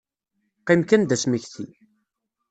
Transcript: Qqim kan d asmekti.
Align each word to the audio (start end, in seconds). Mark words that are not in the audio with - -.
Qqim 0.65 0.81
kan 0.89 1.03
d 1.05 1.11
asmekti. 1.15 1.65